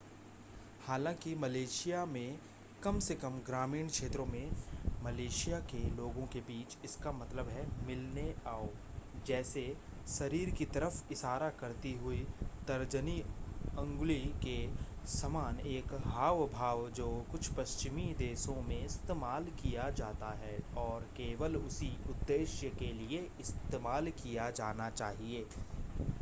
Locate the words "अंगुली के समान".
13.77-15.59